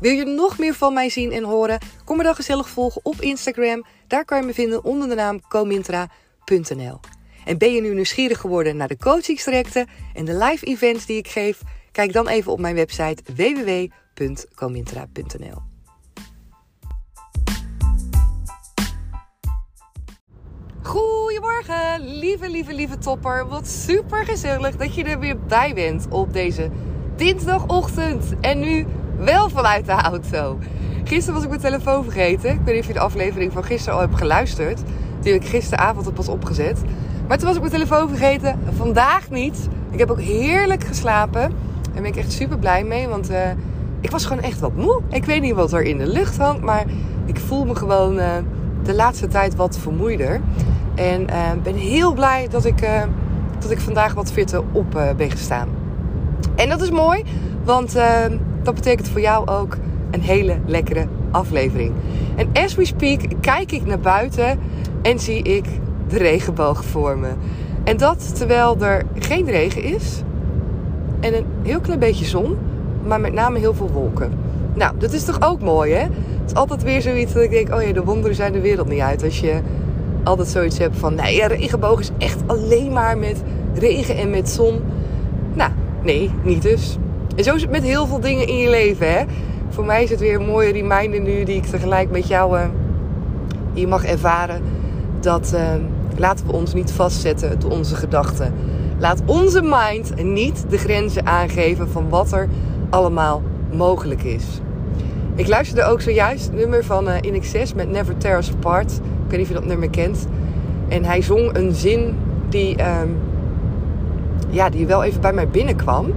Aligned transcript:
Wil 0.00 0.12
je 0.12 0.24
nog 0.24 0.58
meer 0.58 0.74
van 0.74 0.94
mij 0.94 1.08
zien 1.08 1.32
en 1.32 1.44
horen? 1.44 1.78
Kom 2.04 2.16
me 2.16 2.22
dan 2.22 2.34
gezellig 2.34 2.68
volgen 2.68 3.00
op 3.04 3.20
Instagram. 3.20 3.84
Daar 4.06 4.24
kan 4.24 4.40
je 4.40 4.46
me 4.46 4.54
vinden 4.54 4.84
onder 4.84 5.08
de 5.08 5.14
naam 5.14 5.40
comintra.nl. 5.48 7.00
En 7.44 7.58
ben 7.58 7.72
je 7.72 7.80
nu 7.80 7.94
nieuwsgierig 7.94 8.38
geworden 8.38 8.76
naar 8.76 8.88
de 8.88 8.96
coachingstrajecten 8.96 9.88
en 10.14 10.24
de 10.24 10.36
live 10.36 10.66
events 10.66 11.06
die 11.06 11.16
ik 11.16 11.28
geef? 11.28 11.60
Kijk 11.92 12.12
dan 12.12 12.28
even 12.28 12.52
op 12.52 12.60
mijn 12.60 12.74
website 12.74 13.22
www.comintra.nl. 13.34 15.62
Goedemorgen, 20.82 22.18
lieve, 22.18 22.50
lieve, 22.50 22.74
lieve 22.74 22.98
topper. 22.98 23.48
Wat 23.48 23.68
super 23.68 24.24
gezellig 24.24 24.76
dat 24.76 24.94
je 24.94 25.04
er 25.04 25.18
weer 25.18 25.40
bij 25.40 25.74
bent 25.74 26.06
op 26.08 26.32
deze 26.32 26.70
dinsdagochtend. 27.16 28.32
En 28.40 28.58
nu 28.58 28.86
wel 29.24 29.48
vanuit 29.48 29.86
de 29.86 29.92
auto. 29.92 30.58
Gisteren 31.04 31.34
was 31.34 31.42
ik 31.42 31.48
mijn 31.48 31.60
telefoon 31.60 32.04
vergeten. 32.04 32.50
Ik 32.50 32.60
weet 32.64 32.74
niet 32.74 32.82
of 32.82 32.86
je 32.86 32.92
de 32.92 33.00
aflevering 33.00 33.52
van 33.52 33.64
gisteren 33.64 33.94
al 33.94 34.00
hebt 34.00 34.16
geluisterd. 34.16 34.80
Die 35.20 35.32
heb 35.32 35.42
ik 35.42 35.48
gisteravond 35.48 36.06
op 36.06 36.14
pas 36.14 36.28
opgezet. 36.28 36.82
Maar 37.28 37.36
toen 37.38 37.46
was 37.46 37.56
ik 37.56 37.62
mijn 37.62 37.72
telefoon 37.72 38.08
vergeten. 38.08 38.58
Vandaag 38.76 39.30
niet. 39.30 39.68
Ik 39.90 39.98
heb 39.98 40.10
ook 40.10 40.20
heerlijk 40.20 40.84
geslapen. 40.84 41.52
Daar 41.82 42.02
ben 42.02 42.04
ik 42.04 42.16
echt 42.16 42.32
super 42.32 42.58
blij 42.58 42.84
mee. 42.84 43.08
Want 43.08 43.30
uh, 43.30 43.36
ik 44.00 44.10
was 44.10 44.24
gewoon 44.24 44.42
echt 44.42 44.60
wat 44.60 44.74
moe. 44.74 45.00
Ik 45.08 45.24
weet 45.24 45.40
niet 45.40 45.54
wat 45.54 45.72
er 45.72 45.82
in 45.82 45.98
de 45.98 46.06
lucht 46.06 46.38
hangt. 46.38 46.62
Maar 46.62 46.84
ik 47.24 47.40
voel 47.40 47.64
me 47.64 47.74
gewoon 47.74 48.18
uh, 48.18 48.26
de 48.82 48.94
laatste 48.94 49.26
tijd 49.26 49.54
wat 49.56 49.78
vermoeider. 49.78 50.40
En 50.94 51.20
uh, 51.22 51.36
ben 51.62 51.74
heel 51.74 52.12
blij 52.12 52.48
dat 52.50 52.64
ik, 52.64 52.88
dat 53.58 53.70
ik 53.70 53.80
vandaag 53.80 54.14
wat 54.14 54.32
fitter 54.32 54.62
op 54.72 55.14
ben 55.16 55.30
gestaan. 55.30 55.68
En 56.56 56.68
dat 56.68 56.82
is 56.82 56.90
mooi. 56.90 57.24
Want 57.64 57.96
dat 58.62 58.74
betekent 58.74 59.08
voor 59.08 59.20
jou 59.20 59.48
ook 59.48 59.76
een 60.10 60.22
hele 60.22 60.56
lekkere 60.66 61.06
aflevering. 61.30 61.92
En 62.36 62.48
as 62.52 62.74
we 62.74 62.84
speak 62.84 63.20
kijk 63.40 63.72
ik 63.72 63.86
naar 63.86 64.00
buiten 64.00 64.58
en 65.02 65.18
zie 65.18 65.42
ik 65.42 65.64
de 66.08 66.18
regenboog 66.18 66.84
vormen. 66.84 67.36
En 67.84 67.96
dat 67.96 68.36
terwijl 68.36 68.76
er 68.80 69.02
geen 69.18 69.50
regen 69.50 69.82
is 69.82 70.22
en 71.20 71.36
een 71.36 71.44
heel 71.62 71.80
klein 71.80 71.98
beetje 71.98 72.24
zon, 72.24 72.56
maar 73.06 73.20
met 73.20 73.32
name 73.32 73.58
heel 73.58 73.74
veel 73.74 73.90
wolken. 73.90 74.32
Nou, 74.74 74.94
dat 74.98 75.12
is 75.12 75.24
toch 75.24 75.42
ook 75.42 75.60
mooi, 75.60 75.92
hè? 75.92 76.02
Het 76.02 76.10
is 76.46 76.54
altijd 76.54 76.82
weer 76.82 77.02
zoiets 77.02 77.32
dat 77.32 77.42
ik 77.42 77.50
denk: 77.50 77.74
oh 77.74 77.82
ja, 77.82 77.92
de 77.92 78.04
wonderen 78.04 78.36
zijn 78.36 78.52
de 78.52 78.60
wereld 78.60 78.88
niet 78.88 79.00
uit. 79.00 79.24
Als 79.24 79.40
je 79.40 79.60
altijd 80.22 80.48
zoiets 80.48 80.78
hebt 80.78 80.96
van: 80.96 81.14
nee, 81.14 81.42
een 81.42 81.48
regenboog 81.48 82.00
is 82.00 82.10
echt 82.18 82.38
alleen 82.46 82.92
maar 82.92 83.18
met 83.18 83.42
regen 83.74 84.16
en 84.16 84.30
met 84.30 84.48
zon. 84.48 84.80
Nou, 85.52 85.70
nee, 86.02 86.30
niet 86.42 86.62
dus. 86.62 86.98
En 87.40 87.46
zo 87.46 87.54
is 87.54 87.62
het 87.62 87.70
met 87.70 87.82
heel 87.82 88.06
veel 88.06 88.20
dingen 88.20 88.46
in 88.46 88.56
je 88.56 88.70
leven. 88.70 89.12
Hè? 89.12 89.24
Voor 89.68 89.84
mij 89.84 90.02
is 90.02 90.10
het 90.10 90.20
weer 90.20 90.34
een 90.34 90.46
mooie 90.46 90.72
reminder 90.72 91.20
nu 91.20 91.44
die 91.44 91.56
ik 91.56 91.64
tegelijk 91.64 92.10
met 92.10 92.28
jou 92.28 92.58
uh, 92.58 92.64
hier 93.72 93.88
mag 93.88 94.04
ervaren. 94.04 94.62
Dat 95.20 95.52
uh, 95.54 95.60
laten 96.16 96.46
we 96.46 96.52
ons 96.52 96.74
niet 96.74 96.92
vastzetten 96.92 97.60
door 97.60 97.70
onze 97.70 97.94
gedachten. 97.94 98.54
Laat 98.98 99.22
onze 99.26 99.62
mind 99.62 100.22
niet 100.22 100.64
de 100.68 100.78
grenzen 100.78 101.26
aangeven 101.26 101.88
van 101.88 102.08
wat 102.08 102.32
er 102.32 102.48
allemaal 102.90 103.42
mogelijk 103.72 104.22
is. 104.22 104.44
Ik 105.34 105.48
luisterde 105.48 105.84
ook 105.84 106.00
zojuist 106.00 106.44
het 106.44 106.54
nummer 106.54 106.84
van 106.84 107.08
uh, 107.08 107.14
In 107.20 107.34
Excess 107.34 107.74
met 107.74 107.90
Never 107.90 108.16
Tear 108.16 108.38
Us 108.38 108.50
Apart. 108.52 108.92
Ik 108.92 109.00
weet 109.28 109.38
niet 109.38 109.40
of 109.40 109.48
je 109.48 109.54
dat 109.54 109.66
nummer 109.66 109.90
kent. 109.90 110.26
En 110.88 111.04
hij 111.04 111.22
zong 111.22 111.56
een 111.56 111.74
zin 111.74 112.16
die, 112.48 112.78
uh, 112.78 113.00
ja, 114.48 114.70
die 114.70 114.86
wel 114.86 115.04
even 115.04 115.20
bij 115.20 115.32
mij 115.32 115.48
binnenkwam. 115.48 116.12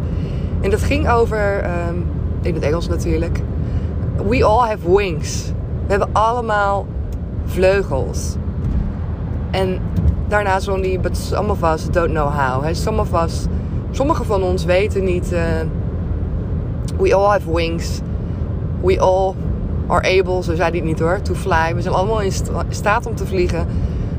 En 0.63 0.69
dat 0.69 0.81
ging 0.81 1.09
over, 1.09 1.63
um, 1.65 2.05
in 2.41 2.53
het 2.53 2.63
Engels 2.63 2.87
natuurlijk. 2.87 3.39
We 4.27 4.45
all 4.45 4.67
have 4.67 4.95
wings. 4.95 5.51
We 5.85 5.89
hebben 5.89 6.09
allemaal 6.11 6.85
vleugels. 7.45 8.35
En 9.51 9.79
daarna 10.27 10.59
zong 10.59 10.83
die, 10.83 10.99
but 10.99 11.17
some 11.17 11.51
of 11.51 11.63
us 11.63 11.89
don't 11.89 12.09
know 12.09 12.29
how. 12.29 12.63
He, 12.63 12.73
some 12.73 12.99
of 13.01 13.23
us, 13.23 13.45
sommige 13.91 14.23
van 14.23 14.43
ons 14.43 14.65
weten 14.65 15.03
niet. 15.03 15.33
Uh, 15.33 15.39
we 16.99 17.15
all 17.15 17.29
have 17.29 17.53
wings. 17.53 17.99
We 18.81 18.99
all 18.99 19.35
are 19.87 20.19
able, 20.19 20.43
zo 20.43 20.55
zei 20.55 20.71
hij 20.71 20.81
niet 20.81 20.99
hoor, 20.99 21.21
to 21.21 21.33
fly. 21.33 21.75
We 21.75 21.81
zijn 21.81 21.93
allemaal 21.93 22.21
in 22.21 22.31
staat 22.69 23.05
om 23.05 23.15
te 23.15 23.25
vliegen. 23.25 23.67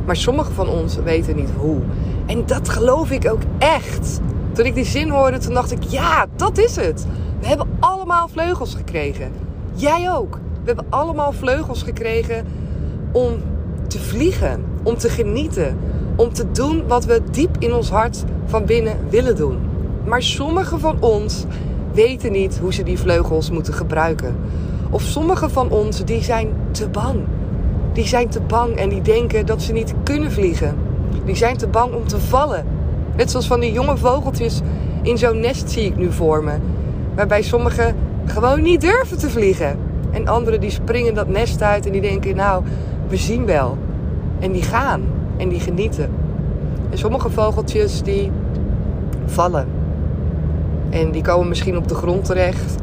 Maar 0.04 0.16
sommige 0.16 0.52
van 0.52 0.68
ons 0.68 0.96
weten 0.96 1.36
niet 1.36 1.50
hoe. 1.56 1.80
En 2.26 2.46
dat 2.46 2.68
geloof 2.68 3.10
ik 3.10 3.30
ook 3.30 3.42
echt. 3.58 4.20
Toen 4.54 4.66
ik 4.66 4.74
die 4.74 4.84
zin 4.84 5.08
hoorde, 5.08 5.38
toen 5.38 5.54
dacht 5.54 5.72
ik, 5.72 5.82
ja, 5.82 6.26
dat 6.36 6.58
is 6.58 6.76
het. 6.76 7.06
We 7.40 7.46
hebben 7.46 7.68
allemaal 7.80 8.28
vleugels 8.28 8.74
gekregen. 8.74 9.32
Jij 9.74 10.12
ook. 10.12 10.34
We 10.34 10.66
hebben 10.66 10.86
allemaal 10.88 11.32
vleugels 11.32 11.82
gekregen 11.82 12.46
om 13.12 13.32
te 13.88 13.98
vliegen, 13.98 14.64
om 14.82 14.96
te 14.96 15.08
genieten, 15.08 15.78
om 16.16 16.32
te 16.32 16.50
doen 16.50 16.86
wat 16.86 17.04
we 17.04 17.22
diep 17.30 17.56
in 17.58 17.74
ons 17.74 17.90
hart 17.90 18.24
van 18.46 18.64
binnen 18.64 18.96
willen 19.10 19.36
doen. 19.36 19.58
Maar 20.04 20.22
sommigen 20.22 20.80
van 20.80 20.96
ons 21.00 21.44
weten 21.92 22.32
niet 22.32 22.58
hoe 22.58 22.72
ze 22.72 22.82
die 22.82 22.98
vleugels 22.98 23.50
moeten 23.50 23.74
gebruiken. 23.74 24.36
Of 24.90 25.02
sommigen 25.02 25.50
van 25.50 25.70
ons 25.70 26.04
die 26.04 26.22
zijn 26.22 26.48
te 26.70 26.88
bang. 26.88 27.20
Die 27.92 28.06
zijn 28.06 28.28
te 28.28 28.40
bang 28.40 28.76
en 28.76 28.88
die 28.88 29.02
denken 29.02 29.46
dat 29.46 29.62
ze 29.62 29.72
niet 29.72 29.94
kunnen 30.02 30.32
vliegen. 30.32 30.76
Die 31.24 31.36
zijn 31.36 31.56
te 31.56 31.68
bang 31.68 31.94
om 31.94 32.06
te 32.06 32.20
vallen. 32.20 32.73
Net 33.16 33.30
zoals 33.30 33.46
van 33.46 33.60
die 33.60 33.72
jonge 33.72 33.96
vogeltjes 33.96 34.60
in 35.02 35.18
zo'n 35.18 35.40
nest 35.40 35.70
zie 35.70 35.84
ik 35.84 35.96
nu 35.96 36.12
voor 36.12 36.44
me. 36.44 36.52
Waarbij 37.14 37.42
sommigen 37.42 37.96
gewoon 38.24 38.62
niet 38.62 38.80
durven 38.80 39.18
te 39.18 39.30
vliegen. 39.30 39.78
En 40.10 40.28
anderen 40.28 40.60
die 40.60 40.70
springen 40.70 41.14
dat 41.14 41.28
nest 41.28 41.62
uit 41.62 41.86
en 41.86 41.92
die 41.92 42.00
denken, 42.00 42.36
nou, 42.36 42.64
we 43.08 43.16
zien 43.16 43.46
wel. 43.46 43.78
En 44.38 44.52
die 44.52 44.62
gaan 44.62 45.02
en 45.36 45.48
die 45.48 45.60
genieten. 45.60 46.10
En 46.90 46.98
sommige 46.98 47.30
vogeltjes 47.30 48.02
die 48.02 48.30
vallen. 49.26 49.66
En 50.90 51.10
die 51.10 51.22
komen 51.22 51.48
misschien 51.48 51.76
op 51.76 51.88
de 51.88 51.94
grond 51.94 52.24
terecht. 52.24 52.74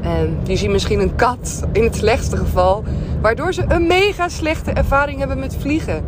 En 0.00 0.38
die 0.42 0.56
zien 0.56 0.70
misschien 0.70 1.00
een 1.00 1.14
kat 1.14 1.62
in 1.72 1.82
het 1.82 1.96
slechtste 1.96 2.36
geval. 2.36 2.82
Waardoor 3.20 3.52
ze 3.52 3.64
een 3.68 3.86
mega 3.86 4.28
slechte 4.28 4.70
ervaring 4.70 5.18
hebben 5.18 5.38
met 5.38 5.56
vliegen. 5.56 6.04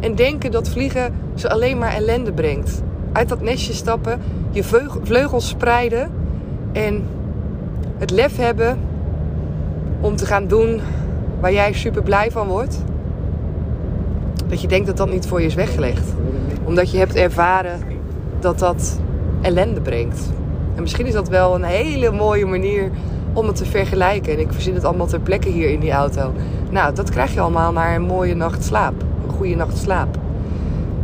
En 0.00 0.14
denken 0.14 0.50
dat 0.50 0.68
vliegen 0.68 1.14
ze 1.34 1.50
alleen 1.50 1.78
maar 1.78 1.92
ellende 1.92 2.32
brengt 2.32 2.82
uit 3.14 3.28
dat 3.28 3.40
nestje 3.40 3.72
stappen, 3.72 4.20
je 4.50 4.64
vleugels 5.02 5.48
spreiden 5.48 6.10
en 6.72 7.04
het 7.98 8.10
lef 8.10 8.36
hebben 8.36 8.78
om 10.00 10.16
te 10.16 10.26
gaan 10.26 10.46
doen 10.46 10.80
waar 11.40 11.52
jij 11.52 11.72
super 11.72 12.02
blij 12.02 12.30
van 12.30 12.46
wordt. 12.46 12.82
Dat 14.46 14.60
je 14.60 14.68
denkt 14.68 14.86
dat 14.86 14.96
dat 14.96 15.10
niet 15.10 15.26
voor 15.26 15.40
je 15.40 15.46
is 15.46 15.54
weggelegd. 15.54 16.12
Omdat 16.64 16.90
je 16.90 16.98
hebt 16.98 17.14
ervaren 17.14 17.80
dat 18.40 18.58
dat 18.58 19.00
ellende 19.40 19.80
brengt. 19.80 20.30
En 20.74 20.82
misschien 20.82 21.06
is 21.06 21.12
dat 21.12 21.28
wel 21.28 21.54
een 21.54 21.64
hele 21.64 22.10
mooie 22.10 22.46
manier 22.46 22.90
om 23.32 23.46
het 23.46 23.56
te 23.56 23.64
vergelijken. 23.64 24.32
En 24.32 24.38
ik 24.38 24.52
verzin 24.52 24.74
het 24.74 24.84
allemaal 24.84 25.06
ter 25.06 25.20
plekke 25.20 25.48
hier 25.48 25.70
in 25.70 25.80
die 25.80 25.92
auto. 25.92 26.32
Nou, 26.70 26.94
dat 26.94 27.10
krijg 27.10 27.34
je 27.34 27.40
allemaal 27.40 27.72
naar 27.72 27.94
een 27.94 28.02
mooie 28.02 28.34
nacht 28.34 28.64
slaap. 28.64 28.94
Een 29.26 29.34
goede 29.34 29.54
nacht 29.54 29.78
slaap. 29.78 30.18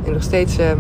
En 0.05 0.13
nog 0.13 0.23
steeds... 0.23 0.59
Uh, 0.59 0.71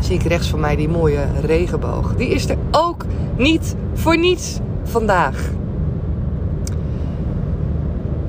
zie 0.00 0.14
ik 0.14 0.22
rechts 0.22 0.48
van 0.48 0.60
mij 0.60 0.76
die 0.76 0.88
mooie 0.88 1.24
regenboog. 1.40 2.14
Die 2.16 2.28
is 2.28 2.48
er 2.48 2.56
ook 2.70 3.04
niet 3.36 3.74
voor 3.94 4.18
niets 4.18 4.58
vandaag. 4.82 5.50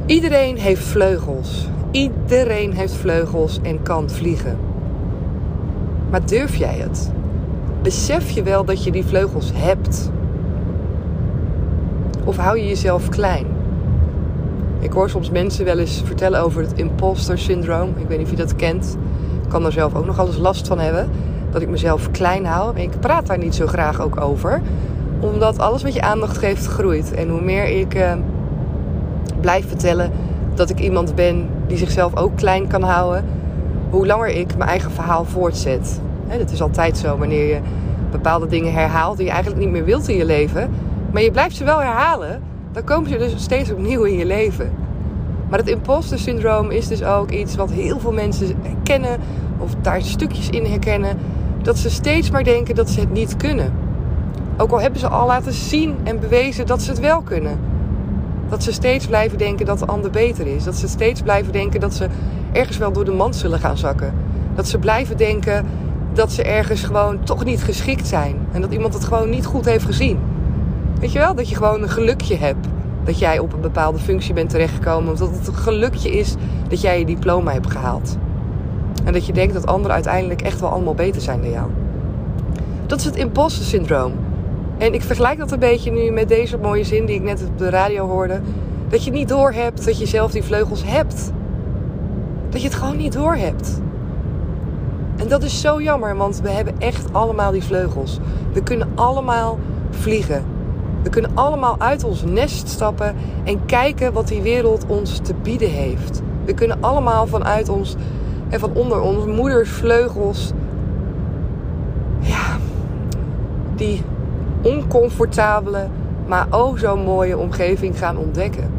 Iedereen 0.06 0.58
heeft 0.58 0.84
vleugels. 0.84 1.68
Iedereen 1.92 2.74
heeft 2.74 2.94
vleugels 2.94 3.60
en 3.62 3.82
kan 3.82 4.10
vliegen. 4.10 4.58
Maar 6.10 6.26
durf 6.26 6.56
jij 6.56 6.76
het? 6.78 7.12
Besef 7.82 8.30
je 8.30 8.44
wel 8.44 8.66
dat 8.66 8.84
je 8.84 8.92
die 8.92 9.06
vleugels 9.06 9.52
hebt? 9.56 10.12
Of 12.24 12.38
hou 12.38 12.58
je 12.58 12.68
jezelf 12.68 13.10
klein? 13.10 13.46
Ik 14.80 14.92
hoor 14.92 15.10
soms 15.10 15.30
mensen 15.30 15.66
wel 15.66 15.78
eens 15.78 16.02
vertellen 16.06 16.42
over 16.42 16.62
het 16.62 16.74
imposter 16.74 17.38
syndroom. 17.38 17.90
Ik 17.98 18.08
weet 18.08 18.18
niet 18.18 18.26
of 18.26 18.32
je 18.32 18.38
dat 18.38 18.56
kent. 18.56 18.98
Ik 19.44 19.50
kan 19.50 19.66
er 19.66 19.72
zelf 19.72 19.96
ook 19.96 20.06
nog 20.06 20.20
alles 20.20 20.38
last 20.38 20.68
van 20.68 20.80
hebben. 20.80 21.10
Dat 21.52 21.62
ik 21.62 21.70
mezelf 21.70 22.12
klein 22.12 22.46
hou. 22.46 22.80
Ik 22.80 23.00
praat 23.00 23.28
daar 23.28 23.38
niet 23.38 23.56
zo 23.56 23.68
graag 23.68 24.02
ook 24.02 24.22
over. 24.22 24.62
Omdat 25.20 25.60
alles 25.60 25.84
wat 25.84 25.94
je 25.94 26.02
aandacht 26.02 26.38
geeft 26.38 26.66
groeit. 26.66 27.14
En 27.14 27.30
hoe 27.30 27.42
meer 27.42 27.80
ik 27.80 27.96
uh, 27.96 28.14
blijf 29.42 29.68
vertellen 29.68 30.12
dat 30.54 30.70
ik 30.70 30.80
iemand 30.80 31.16
ben 31.16 31.48
die 31.68 31.78
zichzelf 31.78 32.18
ook 32.18 32.36
klein 32.36 32.68
kan 32.68 32.84
houden. 32.84 33.26
Hoe 33.90 34.06
langer 34.06 34.28
ik 34.30 34.58
mijn 34.58 34.70
eigen 34.70 34.92
verhaal 34.92 35.26
voortzet. 35.26 36.02
He, 36.28 36.38
dat 36.38 36.52
is 36.52 36.62
altijd 36.62 36.98
zo 36.98 37.18
wanneer 37.18 37.48
je 37.48 37.60
bepaalde 38.12 38.48
dingen 38.48 38.74
herhaalt 38.74 39.18
die 39.18 39.26
je 39.26 39.32
eigenlijk 39.32 39.64
niet 39.64 39.72
meer 39.72 39.86
wilt 39.86 40.08
in 40.08 40.18
je 40.18 40.26
leven. 40.26 40.70
Maar 41.12 41.22
je 41.22 41.32
blijft 41.32 41.56
ze 41.56 41.64
wel 41.64 41.80
herhalen 41.80 42.42
dan 42.72 42.84
komen 42.84 43.10
ze 43.10 43.18
dus 43.18 43.34
steeds 43.38 43.72
opnieuw 43.72 44.04
in 44.04 44.18
je 44.18 44.26
leven. 44.26 44.72
Maar 45.52 45.60
het 45.60 45.70
imposter 45.70 46.20
syndroom 46.20 46.70
is 46.70 46.88
dus 46.88 47.04
ook 47.04 47.32
iets 47.32 47.56
wat 47.56 47.72
heel 47.72 48.00
veel 48.00 48.12
mensen 48.12 48.56
herkennen 48.62 49.20
of 49.58 49.76
daar 49.82 50.02
stukjes 50.02 50.50
in 50.50 50.66
herkennen. 50.66 51.18
Dat 51.62 51.78
ze 51.78 51.90
steeds 51.90 52.32
maar 52.32 52.44
denken 52.44 52.76
dat 52.76 52.90
ze 52.90 53.00
het 53.00 53.12
niet 53.12 53.38
kunnen. 53.38 53.74
Ook 54.58 54.72
al 54.72 54.82
hebben 54.82 55.00
ze 55.00 55.08
al 55.08 55.28
laten 55.28 55.54
zien 55.54 55.96
en 56.04 56.20
bewezen 56.20 56.66
dat 56.66 56.82
ze 56.82 56.90
het 56.90 57.00
wel 57.00 57.22
kunnen. 57.22 57.60
Dat 58.50 58.64
ze 58.64 58.72
steeds 58.72 59.06
blijven 59.06 59.38
denken 59.38 59.66
dat 59.66 59.80
de 59.80 59.86
ander 59.86 60.12
beter 60.12 60.48
is. 60.48 60.64
Dat 60.64 60.76
ze 60.76 60.88
steeds 60.88 61.22
blijven 61.22 61.52
denken 61.52 61.80
dat 61.80 61.94
ze 61.94 62.08
ergens 62.52 62.78
wel 62.78 62.92
door 62.92 63.06
de 63.06 63.12
mand 63.12 63.36
zullen 63.36 63.60
gaan 63.60 63.78
zakken. 63.78 64.14
Dat 64.56 64.68
ze 64.68 64.78
blijven 64.78 65.18
denken 65.18 65.66
dat 66.14 66.32
ze 66.32 66.44
ergens 66.44 66.84
gewoon 66.84 67.24
toch 67.24 67.44
niet 67.44 67.64
geschikt 67.64 68.08
zijn. 68.08 68.36
En 68.52 68.62
dat 68.62 68.72
iemand 68.72 68.94
het 68.94 69.04
gewoon 69.04 69.30
niet 69.30 69.46
goed 69.46 69.66
heeft 69.66 69.86
gezien. 69.86 70.20
Weet 71.00 71.12
je 71.12 71.20
wel? 71.20 71.36
Dat 71.36 71.50
je 71.50 71.56
gewoon 71.56 71.82
een 71.82 71.90
gelukje 71.90 72.36
hebt. 72.36 72.68
Dat 73.12 73.20
jij 73.20 73.40
op 73.40 73.54
een 73.54 73.62
bepaalde 73.62 74.00
functie 74.00 74.34
bent 74.34 74.50
terechtgekomen. 74.50 75.12
Of 75.12 75.20
dat 75.20 75.30
het 75.30 75.48
een 75.48 75.54
gelukje 75.54 76.12
is 76.12 76.36
dat 76.68 76.82
jij 76.82 77.00
je 77.00 77.06
diploma 77.06 77.52
hebt 77.52 77.72
gehaald. 77.72 78.18
En 79.04 79.14
dat 79.14 79.26
je 79.26 79.34
denkt 79.34 79.54
dat 79.54 79.66
anderen 79.66 79.94
uiteindelijk 79.94 80.42
echt 80.42 80.60
wel 80.60 80.70
allemaal 80.70 80.94
beter 80.94 81.22
zijn 81.22 81.42
dan 81.42 81.52
jou. 81.52 81.70
Dat 82.86 83.00
is 83.00 83.06
het 83.06 83.16
imposter 83.16 83.66
syndroom. 83.66 84.14
En 84.78 84.94
ik 84.94 85.02
vergelijk 85.02 85.38
dat 85.38 85.52
een 85.52 85.60
beetje 85.60 85.92
nu 85.92 86.12
met 86.12 86.28
deze 86.28 86.58
mooie 86.58 86.84
zin 86.84 87.06
die 87.06 87.16
ik 87.16 87.22
net 87.22 87.44
op 87.48 87.58
de 87.58 87.70
radio 87.70 88.08
hoorde. 88.08 88.42
Dat 88.90 89.04
je 89.04 89.12
niet 89.12 89.30
doorhebt 89.30 89.86
dat 89.86 90.00
je 90.00 90.06
zelf 90.06 90.32
die 90.32 90.44
vleugels 90.44 90.84
hebt. 90.86 91.32
Dat 92.50 92.62
je 92.62 92.68
het 92.68 92.78
gewoon 92.78 92.98
niet 92.98 93.14
doorhebt. 93.14 93.82
En 95.16 95.28
dat 95.28 95.44
is 95.44 95.62
zo 95.62 95.82
jammer, 95.82 96.16
want 96.16 96.42
we 96.42 96.50
hebben 96.50 96.80
echt 96.80 97.14
allemaal 97.14 97.52
die 97.52 97.64
vleugels. 97.64 98.20
We 98.54 98.64
kunnen 98.64 98.88
allemaal 98.96 99.60
vliegen. 99.90 100.51
We 101.04 101.10
kunnen 101.10 101.32
allemaal 101.34 101.76
uit 101.80 102.04
ons 102.04 102.24
nest 102.24 102.68
stappen 102.68 103.16
en 103.44 103.66
kijken 103.66 104.14
wat 104.14 104.28
die 104.28 104.42
wereld 104.42 104.86
ons 104.88 105.20
te 105.20 105.34
bieden 105.34 105.70
heeft. 105.70 106.22
We 106.46 106.54
kunnen 106.54 106.78
allemaal 106.80 107.28
vanuit 107.28 107.70
ons 107.70 107.96
en 108.50 108.60
van 108.60 108.74
onder 108.74 109.02
ons 109.02 109.26
moeders 109.26 109.70
vleugels, 109.70 110.52
ja, 112.20 112.58
die 113.76 114.04
oncomfortabele, 114.62 115.88
maar 116.28 116.48
ook 116.50 116.80
zo 116.80 116.98
mooie 116.98 117.38
omgeving 117.38 117.98
gaan 117.98 118.18
ontdekken. 118.18 118.70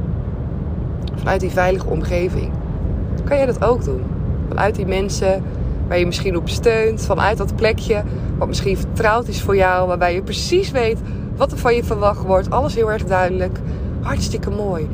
Vanuit 1.14 1.40
die 1.40 1.50
veilige 1.50 1.86
omgeving. 1.86 2.50
Kan 3.24 3.36
jij 3.36 3.46
dat 3.46 3.64
ook 3.64 3.84
doen? 3.84 4.02
Vanuit 4.48 4.74
die 4.74 4.86
mensen 4.86 5.42
waar 5.88 5.98
je 5.98 6.06
misschien 6.06 6.36
op 6.36 6.48
steunt, 6.48 7.02
vanuit 7.02 7.36
dat 7.38 7.56
plekje 7.56 8.02
wat 8.38 8.48
misschien 8.48 8.76
vertrouwd 8.76 9.28
is 9.28 9.42
voor 9.42 9.56
jou, 9.56 9.86
waarbij 9.86 10.14
je 10.14 10.22
precies 10.22 10.70
weet 10.70 10.98
wat 11.36 11.52
er 11.52 11.58
van 11.58 11.74
je 11.74 11.84
verwacht 11.84 12.22
wordt. 12.22 12.50
Alles 12.50 12.74
heel 12.74 12.90
erg 12.92 13.04
duidelijk. 13.04 13.58
Hartstikke 14.00 14.50
mooi. 14.50 14.88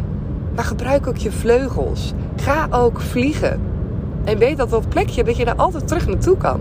Maar 0.55 0.65
gebruik 0.65 1.07
ook 1.07 1.17
je 1.17 1.33
vleugels. 1.33 2.13
Ga 2.37 2.67
ook 2.71 3.01
vliegen. 3.01 3.61
En 4.25 4.39
weet 4.39 4.57
dat 4.57 4.71
dat 4.71 4.89
plekje, 4.89 5.25
dat 5.25 5.37
je 5.37 5.45
daar 5.45 5.57
altijd 5.57 5.89
terug 5.89 6.07
naartoe 6.07 6.37
kan. 6.37 6.61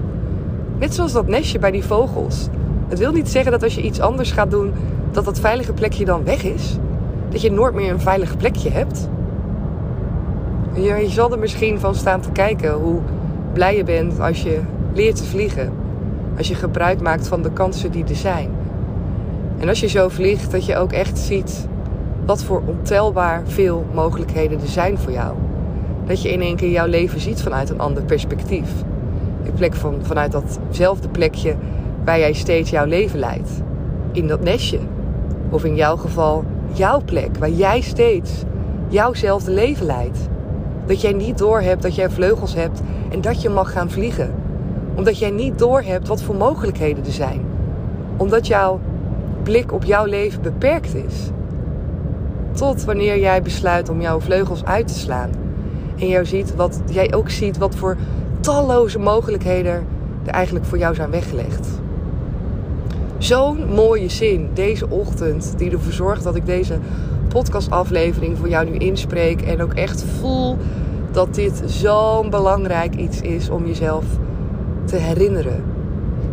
Net 0.79 0.93
zoals 0.93 1.11
dat 1.11 1.27
nestje 1.27 1.59
bij 1.59 1.71
die 1.71 1.83
vogels. 1.83 2.47
Het 2.87 2.99
wil 2.99 3.11
niet 3.11 3.29
zeggen 3.29 3.51
dat 3.51 3.63
als 3.63 3.75
je 3.75 3.81
iets 3.81 3.99
anders 3.99 4.31
gaat 4.31 4.51
doen, 4.51 4.73
dat 5.11 5.25
dat 5.25 5.39
veilige 5.39 5.73
plekje 5.73 6.05
dan 6.05 6.23
weg 6.23 6.43
is. 6.43 6.77
Dat 7.29 7.41
je 7.41 7.51
nooit 7.51 7.73
meer 7.73 7.91
een 7.91 7.99
veilig 7.99 8.37
plekje 8.37 8.69
hebt. 8.69 9.09
Je, 10.73 10.81
je 10.81 11.09
zal 11.09 11.31
er 11.31 11.39
misschien 11.39 11.79
van 11.79 11.95
staan 11.95 12.21
te 12.21 12.31
kijken 12.31 12.73
hoe 12.73 12.99
blij 13.53 13.77
je 13.77 13.83
bent 13.83 14.19
als 14.19 14.43
je 14.43 14.59
leert 14.93 15.15
te 15.15 15.23
vliegen. 15.23 15.71
Als 16.37 16.47
je 16.47 16.55
gebruik 16.55 17.01
maakt 17.01 17.27
van 17.27 17.41
de 17.41 17.51
kansen 17.51 17.91
die 17.91 18.03
er 18.03 18.15
zijn. 18.15 18.49
En 19.57 19.69
als 19.69 19.79
je 19.79 19.87
zo 19.87 20.09
vliegt, 20.09 20.51
dat 20.51 20.65
je 20.65 20.75
ook 20.75 20.91
echt 20.91 21.17
ziet 21.17 21.67
wat 22.25 22.43
voor 22.43 22.61
ontelbaar 22.65 23.41
veel 23.45 23.85
mogelijkheden 23.93 24.61
er 24.61 24.67
zijn 24.67 24.97
voor 24.97 25.11
jou. 25.11 25.35
Dat 26.05 26.21
je 26.21 26.31
in 26.31 26.41
één 26.41 26.55
keer 26.55 26.69
jouw 26.69 26.87
leven 26.87 27.19
ziet 27.19 27.41
vanuit 27.41 27.69
een 27.69 27.79
ander 27.79 28.03
perspectief. 28.03 28.69
In 29.43 29.53
plek 29.53 29.73
van, 29.73 29.95
vanuit 30.01 30.31
datzelfde 30.31 31.09
plekje 31.09 31.55
waar 32.05 32.19
jij 32.19 32.33
steeds 32.33 32.69
jouw 32.69 32.85
leven 32.85 33.19
leidt. 33.19 33.49
In 34.11 34.27
dat 34.27 34.41
nestje. 34.41 34.79
Of 35.49 35.63
in 35.63 35.75
jouw 35.75 35.95
geval 35.95 36.43
jouw 36.73 37.01
plek 37.05 37.37
waar 37.37 37.49
jij 37.49 37.81
steeds 37.81 38.43
jouwzelfde 38.87 39.51
leven 39.51 39.85
leidt. 39.85 40.19
Dat 40.85 41.01
jij 41.01 41.13
niet 41.13 41.37
doorhebt 41.37 41.81
dat 41.81 41.95
jij 41.95 42.09
vleugels 42.09 42.55
hebt 42.55 42.81
en 43.09 43.21
dat 43.21 43.41
je 43.41 43.49
mag 43.49 43.71
gaan 43.71 43.89
vliegen. 43.89 44.33
Omdat 44.95 45.19
jij 45.19 45.29
niet 45.29 45.59
doorhebt 45.59 46.07
wat 46.07 46.21
voor 46.21 46.35
mogelijkheden 46.35 47.05
er 47.05 47.11
zijn. 47.11 47.41
Omdat 48.17 48.47
jouw 48.47 48.79
blik 49.47 49.73
op 49.73 49.83
jouw 49.83 50.05
leven 50.05 50.41
beperkt 50.41 50.95
is. 50.95 51.29
Tot 52.51 52.83
wanneer 52.83 53.19
jij 53.19 53.41
besluit 53.41 53.89
om 53.89 54.01
jouw 54.01 54.19
vleugels 54.19 54.65
uit 54.65 54.87
te 54.87 54.93
slaan. 54.93 55.29
En 55.99 56.07
jou 56.07 56.25
ziet 56.25 56.55
wat, 56.55 56.81
jij 56.89 57.13
ook 57.13 57.29
ziet 57.29 57.57
wat 57.57 57.75
voor 57.75 57.97
talloze 58.39 58.99
mogelijkheden 58.99 59.85
er 60.25 60.31
eigenlijk 60.31 60.65
voor 60.65 60.77
jou 60.77 60.95
zijn 60.95 61.09
weggelegd. 61.09 61.67
Zo'n 63.17 63.73
mooie 63.73 64.09
zin 64.09 64.49
deze 64.53 64.89
ochtend 64.89 65.53
die 65.57 65.71
ervoor 65.71 65.93
zorgt 65.93 66.23
dat 66.23 66.35
ik 66.35 66.45
deze 66.45 66.77
podcastaflevering 67.27 68.37
voor 68.37 68.49
jou 68.49 68.69
nu 68.69 68.77
inspreek. 68.77 69.41
En 69.41 69.61
ook 69.61 69.73
echt 69.73 70.03
voel 70.19 70.57
dat 71.11 71.35
dit 71.35 71.61
zo'n 71.65 72.29
belangrijk 72.29 72.95
iets 72.95 73.21
is 73.21 73.49
om 73.49 73.65
jezelf 73.65 74.05
te 74.85 74.95
herinneren. 74.95 75.63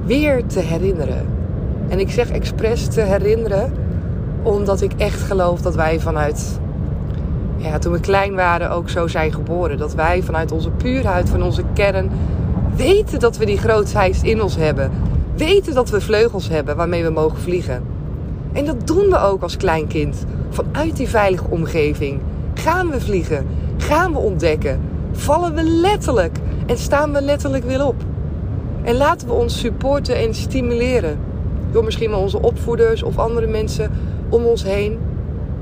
Weer 0.05 0.47
te 0.47 0.61
herinneren. 0.61 1.34
En 1.95 2.01
ik 2.01 2.11
zeg 2.11 2.31
expres 2.31 2.87
te 2.87 3.01
herinneren, 3.01 3.73
omdat 4.43 4.81
ik 4.81 4.93
echt 4.97 5.21
geloof 5.21 5.61
dat 5.61 5.75
wij 5.75 6.01
vanuit, 6.01 6.59
ja, 7.57 7.79
toen 7.79 7.93
we 7.93 8.01
klein 8.01 8.35
waren, 8.35 8.71
ook 8.71 8.89
zo 8.89 9.07
zijn 9.07 9.33
geboren. 9.33 9.79
Dat 9.79 9.95
wij 9.95 10.23
vanuit 10.23 10.53
onze 10.53 10.71
puurheid, 10.71 11.29
van 11.29 11.43
onze 11.43 11.63
kern, 11.75 12.11
weten 12.77 13.19
dat 13.19 13.37
we 13.37 13.47
die 13.47 13.59
grootheid 13.59 14.23
in 14.23 14.43
ons 14.43 14.57
hebben. 14.57 14.91
Weten 15.37 15.75
dat 15.75 15.91
we 15.91 16.01
vleugels 16.01 16.49
hebben 16.49 16.77
waarmee 16.77 17.05
we 17.05 17.11
mogen 17.11 17.39
vliegen. 17.39 17.83
En 18.53 18.65
dat 18.65 18.87
doen 18.87 19.11
we 19.11 19.19
ook 19.19 19.43
als 19.43 19.57
klein 19.57 19.87
kind. 19.87 20.25
Vanuit 20.49 20.97
die 20.97 21.09
veilige 21.09 21.47
omgeving 21.49 22.21
gaan 22.55 22.91
we 22.91 23.01
vliegen, 23.01 23.47
gaan 23.77 24.13
we 24.13 24.19
ontdekken, 24.19 24.81
vallen 25.13 25.55
we 25.55 25.63
letterlijk 25.63 26.39
en 26.67 26.79
staan 26.79 27.13
we 27.13 27.23
letterlijk 27.23 27.65
weer 27.65 27.87
op. 27.87 27.97
En 28.83 28.97
laten 28.97 29.29
we 29.29 29.33
ons 29.35 29.59
supporten 29.59 30.17
en 30.17 30.35
stimuleren 30.35 31.33
door 31.75 31.85
misschien 31.85 32.11
wel 32.11 32.21
onze 32.21 32.43
opvoeders 32.43 33.03
of 33.03 33.19
andere 33.19 33.47
mensen 33.47 33.91
om 34.29 34.45
ons 34.45 34.63
heen. 34.63 34.99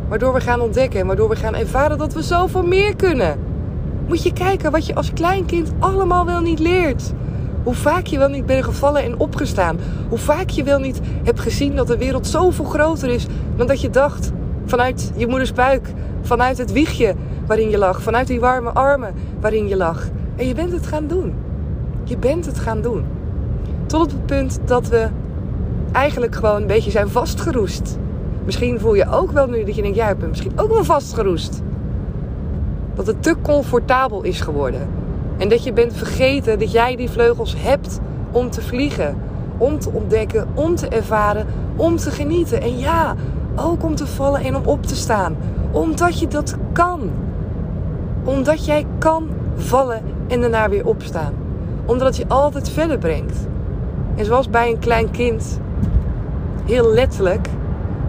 Waardoor 0.08 0.32
we 0.32 0.40
gaan 0.40 0.60
ontdekken 0.60 1.00
en 1.00 1.06
waardoor 1.06 1.28
we 1.28 1.36
gaan 1.36 1.54
ervaren 1.54 1.98
dat 1.98 2.12
we 2.12 2.22
zoveel 2.22 2.62
meer 2.62 2.96
kunnen. 2.96 3.38
Moet 4.08 4.22
je 4.22 4.32
kijken 4.32 4.70
wat 4.70 4.86
je 4.86 4.94
als 4.94 5.12
kleinkind 5.12 5.72
allemaal 5.78 6.26
wel 6.26 6.40
niet 6.40 6.58
leert. 6.58 7.12
Hoe 7.62 7.74
vaak 7.74 8.06
je 8.06 8.18
wel 8.18 8.28
niet 8.28 8.46
bent 8.46 8.64
gevallen 8.64 9.02
en 9.02 9.18
opgestaan. 9.18 9.78
Hoe 10.08 10.18
vaak 10.18 10.48
je 10.48 10.62
wel 10.62 10.78
niet 10.78 11.00
hebt 11.22 11.40
gezien 11.40 11.76
dat 11.76 11.86
de 11.86 11.98
wereld 11.98 12.26
zoveel 12.26 12.64
groter 12.64 13.08
is 13.08 13.26
dan 13.56 13.66
dat 13.66 13.80
je 13.80 13.90
dacht. 13.90 14.32
Vanuit 14.64 15.12
je 15.16 15.26
moeders 15.26 15.52
buik, 15.52 15.88
vanuit 16.22 16.58
het 16.58 16.72
wiegje 16.72 17.14
waarin 17.46 17.70
je 17.70 17.78
lag, 17.78 18.02
vanuit 18.02 18.26
die 18.26 18.40
warme 18.40 18.70
armen 18.70 19.14
waarin 19.40 19.68
je 19.68 19.76
lag. 19.76 20.08
En 20.36 20.46
je 20.46 20.54
bent 20.54 20.72
het 20.72 20.86
gaan 20.86 21.06
doen. 21.06 21.34
Je 22.04 22.16
bent 22.16 22.46
het 22.46 22.58
gaan 22.58 22.80
doen. 22.80 23.04
Tot 23.86 24.00
op 24.02 24.10
het 24.10 24.26
punt 24.26 24.58
dat 24.64 24.88
we 24.88 25.08
eigenlijk 25.92 26.34
gewoon 26.34 26.60
een 26.60 26.66
beetje 26.66 26.90
zijn 26.90 27.08
vastgeroest. 27.08 27.98
Misschien 28.44 28.80
voel 28.80 28.94
je 28.94 29.10
ook 29.10 29.30
wel 29.30 29.46
nu 29.46 29.64
dat 29.64 29.74
je 29.74 29.82
denkt, 29.82 29.96
jij 29.96 30.06
hebt 30.06 30.28
misschien 30.28 30.58
ook 30.58 30.72
wel 30.72 30.84
vastgeroest. 30.84 31.62
Dat 32.94 33.06
het 33.06 33.22
te 33.22 33.36
comfortabel 33.42 34.22
is 34.22 34.40
geworden. 34.40 34.88
En 35.38 35.48
dat 35.48 35.64
je 35.64 35.72
bent 35.72 35.94
vergeten 35.94 36.58
dat 36.58 36.72
jij 36.72 36.96
die 36.96 37.10
vleugels 37.10 37.54
hebt 37.58 38.00
om 38.30 38.50
te 38.50 38.62
vliegen. 38.62 39.16
Om 39.58 39.78
te 39.78 39.90
ontdekken, 39.90 40.48
om 40.54 40.74
te 40.74 40.88
ervaren, 40.88 41.46
om 41.76 41.96
te 41.96 42.10
genieten. 42.10 42.62
En 42.62 42.78
ja, 42.78 43.14
ook 43.56 43.84
om 43.84 43.94
te 43.94 44.06
vallen 44.06 44.40
en 44.40 44.56
om 44.56 44.66
op 44.66 44.86
te 44.86 44.96
staan. 44.96 45.36
Omdat 45.70 46.18
je 46.18 46.28
dat 46.28 46.56
kan. 46.72 47.10
Omdat 48.24 48.64
jij 48.64 48.86
kan 48.98 49.28
vallen 49.56 50.02
en 50.28 50.40
daarna 50.40 50.68
weer 50.68 50.86
opstaan. 50.86 51.34
Omdat 51.84 52.16
je 52.16 52.24
altijd 52.28 52.68
verder 52.68 52.98
brengt. 52.98 53.46
En 54.14 54.24
zoals 54.24 54.50
bij 54.50 54.70
een 54.70 54.78
klein 54.78 55.10
kind, 55.10 55.60
heel 56.72 56.92
letterlijk, 56.92 57.48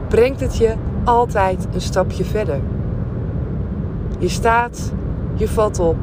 brengt 0.08 0.39
het 0.39 0.58
je 0.58 0.74
altijd 1.03 1.67
een 1.74 1.82
stapje 1.82 2.24
verder. 2.24 2.60
Je 4.17 4.29
staat, 4.29 4.91
je 5.34 5.48
valt 5.48 5.79
op, 5.79 5.96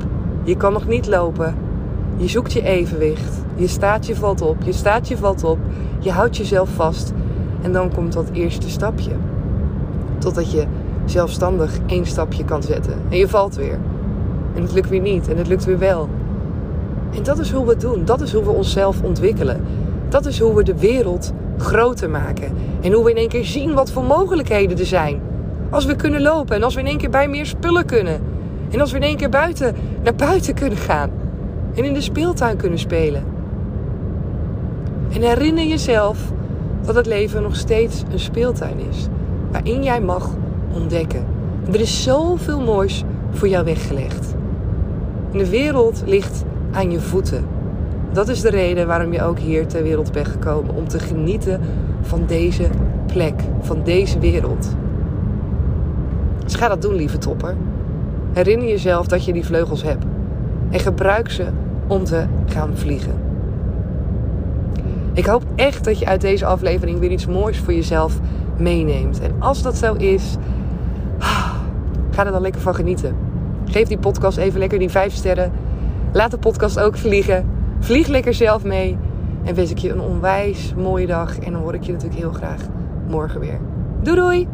je 0.42 0.56
kan 0.56 0.72
nog 0.72 0.86
niet 0.86 1.06
lopen, 1.06 1.54
je 2.16 2.28
zoekt 2.28 2.52
je 2.52 2.62
evenwicht, 2.62 3.42
je 3.54 3.66
staat, 3.66 4.06
je 4.06 4.16
valt 4.16 4.40
op, 4.40 4.62
je 4.62 4.72
staat, 4.72 5.08
je 5.08 5.16
valt 5.16 5.44
op, 5.44 5.58
je 5.98 6.10
houdt 6.10 6.36
jezelf 6.36 6.68
vast 6.68 7.12
en 7.62 7.72
dan 7.72 7.92
komt 7.94 8.12
dat 8.12 8.30
eerste 8.32 8.70
stapje. 8.70 9.12
Totdat 10.18 10.52
je 10.52 10.66
zelfstandig 11.04 11.78
één 11.86 12.06
stapje 12.06 12.44
kan 12.44 12.62
zetten 12.62 12.94
en 13.08 13.16
je 13.16 13.28
valt 13.28 13.54
weer. 13.54 13.78
En 14.54 14.62
het 14.62 14.72
lukt 14.72 14.88
weer 14.88 15.00
niet 15.00 15.28
en 15.28 15.36
het 15.36 15.48
lukt 15.48 15.64
weer 15.64 15.78
wel. 15.78 16.08
En 17.14 17.22
dat 17.22 17.38
is 17.38 17.50
hoe 17.50 17.64
we 17.64 17.70
het 17.70 17.80
doen, 17.80 18.04
dat 18.04 18.20
is 18.20 18.32
hoe 18.32 18.44
we 18.44 18.50
onszelf 18.50 19.02
ontwikkelen. 19.02 19.60
Dat 20.08 20.26
is 20.26 20.40
hoe 20.40 20.54
we 20.54 20.62
de 20.62 20.78
wereld 20.78 21.32
groter 21.60 22.10
maken. 22.10 22.52
En 22.80 22.92
hoe 22.92 23.04
we 23.04 23.10
in 23.10 23.16
één 23.16 23.28
keer 23.28 23.44
zien 23.44 23.74
wat 23.74 23.90
voor 23.90 24.04
mogelijkheden 24.04 24.78
er 24.78 24.86
zijn. 24.86 25.20
Als 25.70 25.84
we 25.84 25.96
kunnen 25.96 26.22
lopen 26.22 26.56
en 26.56 26.62
als 26.62 26.74
we 26.74 26.80
in 26.80 26.86
één 26.86 26.98
keer 26.98 27.10
bij 27.10 27.28
meer 27.28 27.46
spullen 27.46 27.86
kunnen. 27.86 28.20
En 28.70 28.80
als 28.80 28.90
we 28.90 28.96
in 28.96 29.02
één 29.02 29.16
keer 29.16 29.28
buiten 29.28 29.74
naar 30.02 30.14
buiten 30.14 30.54
kunnen 30.54 30.78
gaan. 30.78 31.10
En 31.74 31.84
in 31.84 31.94
de 31.94 32.00
speeltuin 32.00 32.56
kunnen 32.56 32.78
spelen. 32.78 33.24
En 35.12 35.22
herinner 35.22 35.64
jezelf 35.64 36.18
dat 36.84 36.94
het 36.94 37.06
leven 37.06 37.42
nog 37.42 37.56
steeds 37.56 38.02
een 38.12 38.18
speeltuin 38.18 38.78
is. 38.90 39.06
Waarin 39.50 39.82
jij 39.82 40.00
mag 40.00 40.30
ontdekken. 40.72 41.24
En 41.66 41.74
er 41.74 41.80
is 41.80 42.02
zoveel 42.02 42.60
moois 42.60 43.04
voor 43.30 43.48
jou 43.48 43.64
weggelegd. 43.64 44.34
En 45.32 45.38
de 45.38 45.50
wereld 45.50 46.02
ligt 46.06 46.44
aan 46.72 46.90
je 46.90 47.00
voeten. 47.00 47.44
Dat 48.12 48.28
is 48.28 48.40
de 48.40 48.50
reden 48.50 48.86
waarom 48.86 49.12
je 49.12 49.22
ook 49.22 49.38
hier 49.38 49.66
ter 49.66 49.82
wereld 49.82 50.12
bent 50.12 50.28
gekomen. 50.28 50.74
Om 50.74 50.88
te 50.88 50.98
genieten 50.98 51.60
van 52.00 52.26
deze 52.26 52.68
plek, 53.06 53.34
van 53.60 53.82
deze 53.84 54.18
wereld. 54.18 54.76
Dus 56.44 56.54
ga 56.54 56.68
dat 56.68 56.82
doen, 56.82 56.94
lieve 56.94 57.18
topper. 57.18 57.56
Herinner 58.32 58.68
jezelf 58.68 59.06
dat 59.06 59.24
je 59.24 59.32
die 59.32 59.44
vleugels 59.44 59.82
hebt. 59.82 60.04
En 60.70 60.80
gebruik 60.80 61.30
ze 61.30 61.44
om 61.86 62.04
te 62.04 62.24
gaan 62.46 62.76
vliegen. 62.76 63.12
Ik 65.12 65.26
hoop 65.26 65.42
echt 65.54 65.84
dat 65.84 65.98
je 65.98 66.06
uit 66.06 66.20
deze 66.20 66.46
aflevering 66.46 66.98
weer 66.98 67.10
iets 67.10 67.26
moois 67.26 67.58
voor 67.58 67.72
jezelf 67.72 68.18
meeneemt. 68.56 69.20
En 69.20 69.34
als 69.38 69.62
dat 69.62 69.76
zo 69.76 69.94
is, 69.94 70.36
ga 72.10 72.24
er 72.26 72.32
dan 72.32 72.40
lekker 72.40 72.60
van 72.60 72.74
genieten. 72.74 73.14
Geef 73.64 73.88
die 73.88 73.98
podcast 73.98 74.38
even 74.38 74.58
lekker 74.58 74.78
die 74.78 74.90
5 74.90 75.14
sterren. 75.14 75.52
Laat 76.12 76.30
de 76.30 76.38
podcast 76.38 76.80
ook 76.80 76.96
vliegen. 76.96 77.59
Vlieg 77.80 78.06
lekker 78.06 78.34
zelf 78.34 78.64
mee. 78.64 78.99
En 79.44 79.54
wens 79.54 79.70
ik 79.70 79.78
je 79.78 79.90
een 79.90 80.00
onwijs 80.00 80.75
mooie 80.75 81.06
dag. 81.06 81.38
En 81.38 81.52
dan 81.52 81.62
hoor 81.62 81.75
ik 81.75 81.82
je 81.82 81.92
natuurlijk 81.92 82.20
heel 82.20 82.32
graag 82.32 82.62
morgen 83.08 83.40
weer. 83.40 83.60
Doei 84.02 84.16
doei! 84.16 84.49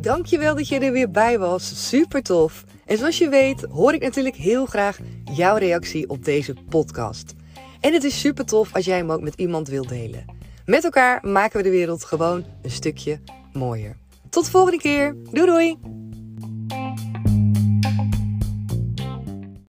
Dankjewel 0.00 0.54
dat 0.54 0.68
je 0.68 0.78
er 0.78 0.92
weer 0.92 1.10
bij 1.10 1.38
was. 1.38 1.88
Super 1.88 2.22
tof. 2.22 2.64
En 2.86 2.98
zoals 2.98 3.18
je 3.18 3.28
weet 3.28 3.66
hoor 3.70 3.92
ik 3.94 4.02
natuurlijk 4.02 4.36
heel 4.36 4.66
graag 4.66 4.98
jouw 5.24 5.56
reactie 5.56 6.08
op 6.08 6.24
deze 6.24 6.54
podcast. 6.68 7.34
En 7.80 7.92
het 7.92 8.04
is 8.04 8.20
super 8.20 8.44
tof 8.44 8.74
als 8.74 8.84
jij 8.84 8.96
hem 8.96 9.12
ook 9.12 9.22
met 9.22 9.34
iemand 9.34 9.68
wilt 9.68 9.88
delen. 9.88 10.24
Met 10.64 10.84
elkaar 10.84 11.26
maken 11.26 11.56
we 11.56 11.62
de 11.62 11.70
wereld 11.70 12.04
gewoon 12.04 12.44
een 12.62 12.70
stukje 12.70 13.20
mooier. 13.52 13.96
Tot 14.30 14.44
de 14.44 14.50
volgende 14.50 14.78
keer. 14.78 15.16
Doei 15.30 15.46
doei! 15.46 15.78